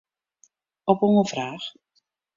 Op 0.89 0.99
oanfraach. 1.09 1.65